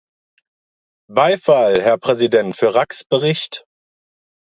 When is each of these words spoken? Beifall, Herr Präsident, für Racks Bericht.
Beifall, 1.11 1.79
Herr 1.79 1.99
Präsident, 1.99 2.55
für 2.55 2.73
Racks 2.73 3.03
Bericht. 3.05 3.67